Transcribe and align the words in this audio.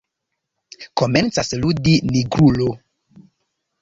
Komencas 1.01 1.53
ludi 1.61 1.93
Nigrulo. 2.15 2.71